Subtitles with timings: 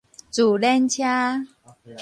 [0.31, 1.45] 自輪車